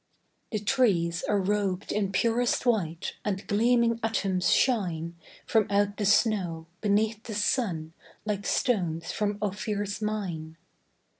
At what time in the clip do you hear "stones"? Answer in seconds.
8.47-9.11